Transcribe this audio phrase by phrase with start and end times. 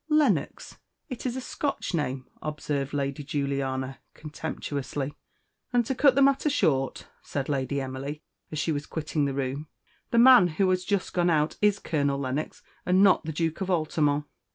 [0.09, 0.79] "Lennox!
[1.09, 5.13] it is a Scotch name," observed Lady Juliana contemptuously.
[5.71, 9.67] "And, to cut the matter short," said Lady Emily, as she was quitting the room,
[10.09, 13.67] "the man who has just gone out is Colonel Lennox, and not the Duke of
[13.67, 14.25] AItamont."